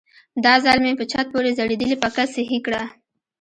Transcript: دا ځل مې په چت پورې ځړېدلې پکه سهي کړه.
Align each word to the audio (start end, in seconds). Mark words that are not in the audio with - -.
دا 0.43 0.53
ځل 0.65 0.77
مې 0.83 0.91
په 0.99 1.05
چت 1.11 1.25
پورې 1.33 1.51
ځړېدلې 1.57 1.95
پکه 2.03 2.23
سهي 2.33 2.59
کړه. 2.65 2.83